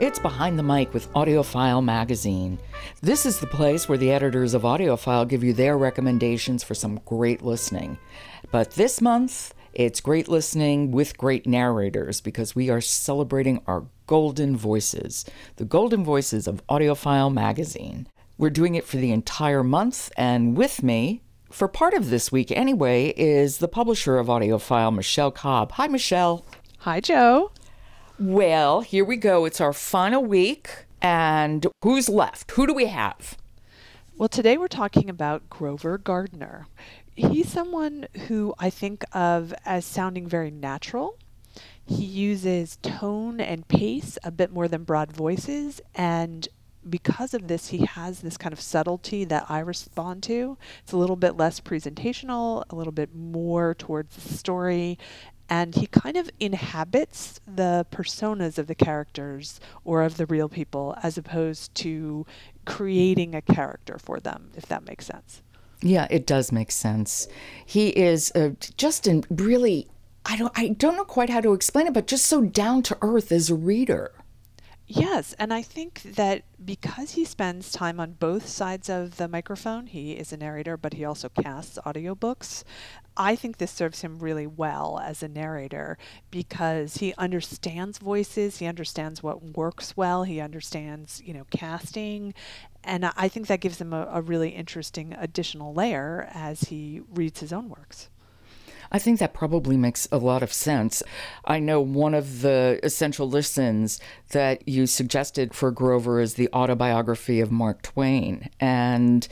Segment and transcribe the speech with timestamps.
[0.00, 2.58] It's Behind the Mic with AudioFile Magazine.
[3.02, 7.02] This is the place where the editors of AudioFile give you their recommendations for some
[7.04, 7.98] great listening.
[8.50, 14.56] But this month, it's great listening with great narrators because we are celebrating our golden
[14.56, 15.26] voices,
[15.56, 18.06] the golden voices of AudioFile Magazine.
[18.38, 21.20] We're doing it for the entire month, and with me,
[21.50, 25.72] for part of this week anyway, is the publisher of AudioFile, Michelle Cobb.
[25.72, 26.46] Hi, Michelle.
[26.78, 27.52] Hi, Jo.
[28.20, 29.46] Well, here we go.
[29.46, 30.84] It's our final week.
[31.00, 32.50] And who's left?
[32.50, 33.38] Who do we have?
[34.18, 36.66] Well, today we're talking about Grover Gardner.
[37.16, 41.16] He's someone who I think of as sounding very natural.
[41.86, 46.46] He uses tone and pace a bit more than broad voices, and
[46.88, 50.56] because of this, he has this kind of subtlety that I respond to.
[50.82, 54.98] It's a little bit less presentational, a little bit more towards the story,
[55.50, 60.96] and he kind of inhabits the personas of the characters or of the real people
[61.02, 62.24] as opposed to
[62.64, 65.42] creating a character for them, if that makes sense.
[65.82, 67.26] Yeah, it does make sense.
[67.66, 69.88] He is uh, just in really
[70.24, 72.98] I don't I don't know quite how to explain it, but just so down to
[73.02, 74.12] earth as a reader.
[74.92, 79.86] Yes, and I think that because he spends time on both sides of the microphone,
[79.86, 82.64] he is a narrator, but he also casts audiobooks.
[83.16, 85.96] I think this serves him really well as a narrator
[86.32, 92.34] because he understands voices, he understands what works well, he understands, you know, casting,
[92.82, 97.38] and I think that gives him a, a really interesting additional layer as he reads
[97.38, 98.08] his own works.
[98.92, 101.02] I think that probably makes a lot of sense.
[101.44, 107.40] I know one of the essential listens that you suggested for Grover is the autobiography
[107.40, 108.50] of Mark Twain.
[108.58, 109.28] And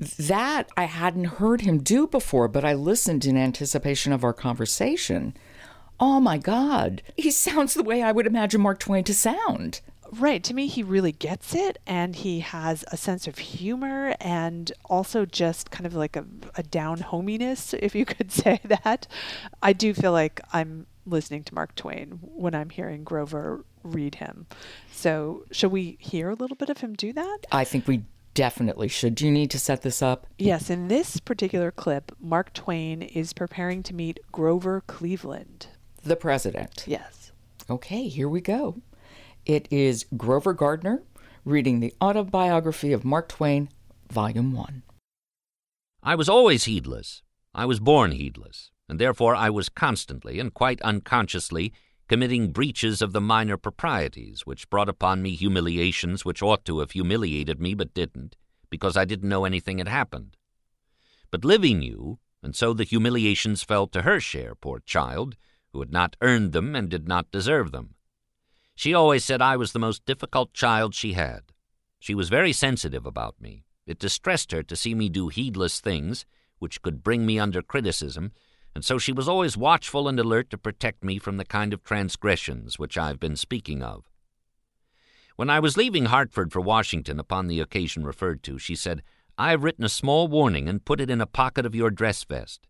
[0.00, 5.34] that I hadn't heard him do before, but I listened in anticipation of our conversation.
[6.00, 9.80] Oh my God, he sounds the way I would imagine Mark Twain to sound.
[10.12, 10.42] Right.
[10.44, 15.24] To me, he really gets it, and he has a sense of humor and also
[15.24, 16.24] just kind of like a,
[16.56, 19.06] a down hominess, if you could say that.
[19.62, 24.46] I do feel like I'm listening to Mark Twain when I'm hearing Grover read him.
[24.92, 27.38] So, should we hear a little bit of him do that?
[27.52, 28.04] I think we
[28.34, 29.14] definitely should.
[29.14, 30.26] Do you need to set this up?
[30.38, 30.70] Yes.
[30.70, 35.68] In this particular clip, Mark Twain is preparing to meet Grover Cleveland,
[36.02, 36.84] the president.
[36.86, 37.32] Yes.
[37.68, 38.82] Okay, here we go.
[39.46, 41.02] It is Grover Gardner
[41.46, 43.70] reading the autobiography of Mark Twain,
[44.10, 44.82] Volume 1.
[46.02, 47.22] I was always heedless.
[47.54, 51.72] I was born heedless, and therefore I was constantly and quite unconsciously
[52.06, 56.90] committing breaches of the minor proprieties which brought upon me humiliations which ought to have
[56.90, 58.36] humiliated me but didn't,
[58.68, 60.36] because I didn't know anything had happened.
[61.30, 65.36] But Livy knew, and so the humiliations fell to her share, poor child,
[65.72, 67.94] who had not earned them and did not deserve them.
[68.80, 71.42] She always said I was the most difficult child she had.
[71.98, 73.66] She was very sensitive about me.
[73.84, 76.24] It distressed her to see me do heedless things,
[76.60, 78.32] which could bring me under criticism,
[78.74, 81.84] and so she was always watchful and alert to protect me from the kind of
[81.84, 84.08] transgressions which I've been speaking of.
[85.36, 89.02] When I was leaving Hartford for Washington upon the occasion referred to, she said,
[89.36, 92.24] I have written a small warning and put it in a pocket of your dress
[92.24, 92.66] vest.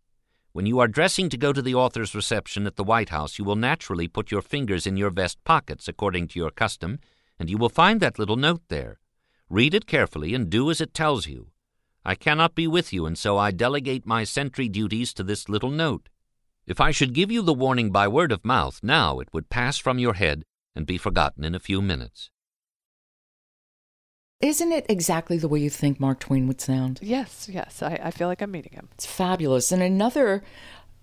[0.52, 3.44] When you are dressing to go to the author's reception at the White House, you
[3.44, 6.98] will naturally put your fingers in your vest pockets according to your custom,
[7.38, 8.98] and you will find that little note there.
[9.48, 11.52] Read it carefully and do as it tells you.
[12.04, 15.70] I cannot be with you, and so I delegate my sentry duties to this little
[15.70, 16.08] note.
[16.66, 19.78] If I should give you the warning by word of mouth now, it would pass
[19.78, 22.30] from your head and be forgotten in a few minutes.
[24.40, 26.98] Isn't it exactly the way you think Mark Twain would sound?
[27.02, 27.82] Yes, yes.
[27.82, 28.88] I, I feel like I'm meeting him.
[28.94, 29.70] It's fabulous.
[29.70, 30.42] And another,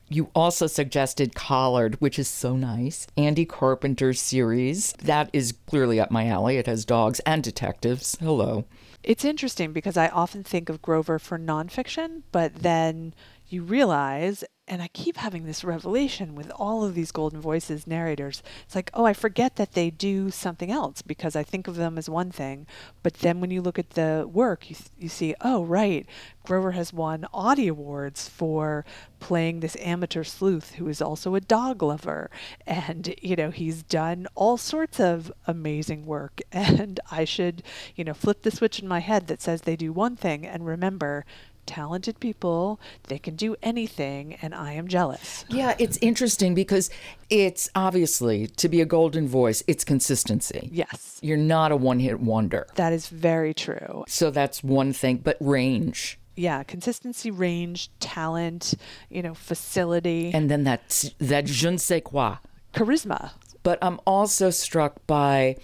[0.09, 3.05] you also suggested Collared, which is so nice.
[3.15, 4.93] Andy Carpenter's series.
[4.93, 6.57] That is clearly up my alley.
[6.57, 8.17] It has dogs and detectives.
[8.19, 8.65] Hello.
[9.03, 13.13] It's interesting because I often think of Grover for nonfiction, but then
[13.47, 18.43] you realize and I keep having this revelation with all of these golden voices narrators.
[18.65, 21.97] It's like, oh, I forget that they do something else because I think of them
[21.97, 22.67] as one thing.
[23.01, 26.05] But then when you look at the work, you, you see, oh, right,
[26.43, 28.85] Grover has won Audie Awards for
[29.19, 32.29] playing this amateur sleuth who is also a dog lover.
[32.65, 36.41] And, you know, he's done all sorts of amazing work.
[36.77, 37.63] And I should,
[37.95, 40.65] you know, flip the switch in my head that says they do one thing and
[40.65, 41.25] remember
[41.67, 42.79] talented people.
[43.03, 45.45] They can do anything, and I am jealous.
[45.49, 46.89] Yeah, it's interesting because
[47.29, 50.69] it's obviously to be a golden voice, it's consistency.
[50.71, 51.19] Yes.
[51.21, 52.65] You're not a one hit wonder.
[52.75, 54.05] That is very true.
[54.07, 56.17] So that's one thing, but range.
[56.35, 58.75] Yeah, consistency, range, talent,
[59.09, 62.37] you know, facility, and then that that je ne sais quoi,
[62.73, 63.31] charisma.
[63.63, 65.57] But I'm also struck by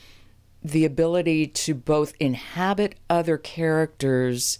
[0.63, 4.59] the ability to both inhabit other characters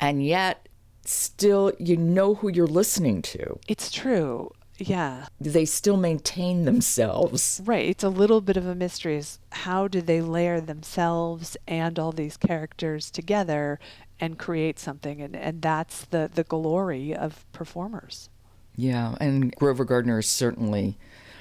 [0.00, 0.68] and yet
[1.04, 3.58] still you know who you're listening to.
[3.68, 4.52] It's true.
[4.78, 5.26] Yeah.
[5.40, 7.60] They still maintain themselves.
[7.64, 7.86] Right.
[7.88, 12.12] It's a little bit of a mystery is how do they layer themselves and all
[12.12, 13.78] these characters together
[14.18, 18.28] and create something and, and that's the, the glory of performers.
[18.74, 20.96] Yeah, and Grover Gardner is certainly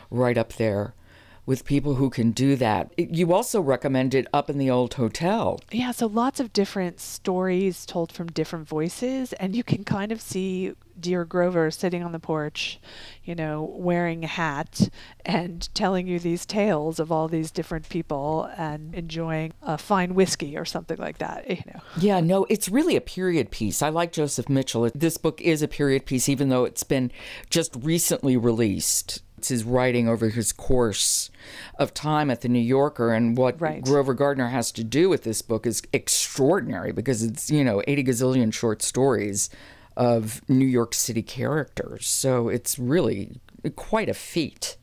[0.09, 0.93] right up there
[1.51, 2.89] with people who can do that.
[2.98, 5.59] You also recommended Up in the Old Hotel.
[5.69, 10.21] Yeah, so lots of different stories told from different voices, and you can kind of
[10.21, 12.80] see dear Grover sitting on the porch,
[13.25, 14.88] you know, wearing a hat
[15.25, 20.56] and telling you these tales of all these different people and enjoying a fine whiskey
[20.56, 21.81] or something like that, you know.
[21.98, 23.81] Yeah, no, it's really a period piece.
[23.81, 24.89] I like Joseph Mitchell.
[24.95, 27.12] This book is a period piece even though it's been
[27.50, 31.29] just recently released his writing over his course
[31.77, 33.83] of time at the New Yorker and what right.
[33.83, 38.03] Grover Gardner has to do with this book is extraordinary because it's, you know, 80
[38.03, 39.49] gazillion short stories
[39.97, 42.07] of New York City characters.
[42.07, 43.41] So it's really
[43.75, 44.77] quite a feat.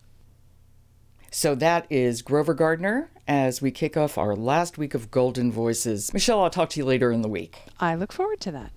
[1.30, 6.12] So that is Grover Gardner as we kick off our last week of Golden Voices.
[6.14, 7.58] Michelle, I'll talk to you later in the week.
[7.78, 8.72] I look forward to that.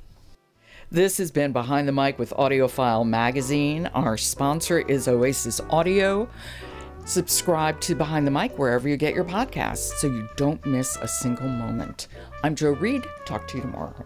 [0.91, 3.87] This has been Behind the Mic with AudioFile Magazine.
[3.93, 6.27] Our sponsor is Oasis Audio.
[7.05, 11.07] Subscribe to Behind the Mic wherever you get your podcasts so you don't miss a
[11.07, 12.09] single moment.
[12.43, 13.05] I'm Jo Reed.
[13.25, 14.05] Talk to you tomorrow.